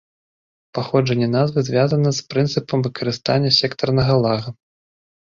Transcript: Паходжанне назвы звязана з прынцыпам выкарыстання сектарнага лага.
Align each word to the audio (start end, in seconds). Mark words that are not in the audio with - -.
Паходжанне 0.77 1.27
назвы 1.37 1.59
звязана 1.69 2.09
з 2.21 2.25
прынцыпам 2.33 2.79
выкарыстання 2.91 3.55
сектарнага 3.63 4.13
лага. 4.27 4.61